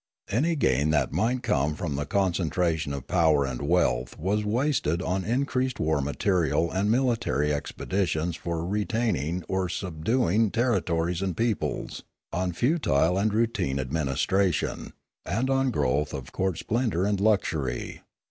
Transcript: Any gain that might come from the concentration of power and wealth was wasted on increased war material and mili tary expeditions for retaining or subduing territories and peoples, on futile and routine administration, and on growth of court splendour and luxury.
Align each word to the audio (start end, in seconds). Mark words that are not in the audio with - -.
Any 0.31 0.55
gain 0.55 0.89
that 0.89 1.13
might 1.13 1.43
come 1.43 1.75
from 1.75 1.95
the 1.95 2.07
concentration 2.07 2.91
of 2.91 3.05
power 3.05 3.45
and 3.45 3.61
wealth 3.61 4.17
was 4.17 4.43
wasted 4.43 4.99
on 4.99 5.23
increased 5.23 5.79
war 5.79 6.01
material 6.01 6.71
and 6.71 6.89
mili 6.89 7.15
tary 7.19 7.53
expeditions 7.53 8.35
for 8.35 8.65
retaining 8.65 9.43
or 9.47 9.69
subduing 9.69 10.49
territories 10.49 11.21
and 11.21 11.37
peoples, 11.37 12.01
on 12.33 12.51
futile 12.51 13.15
and 13.15 13.31
routine 13.31 13.77
administration, 13.77 14.93
and 15.23 15.51
on 15.51 15.69
growth 15.69 16.15
of 16.15 16.31
court 16.31 16.57
splendour 16.57 17.05
and 17.05 17.21
luxury. 17.21 18.01